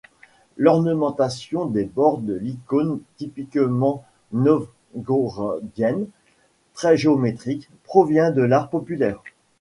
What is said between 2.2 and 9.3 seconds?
l'icône typiquement novgorodienne, très géométrique, provient de l'art populaire.